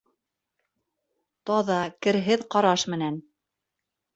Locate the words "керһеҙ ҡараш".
2.07-2.87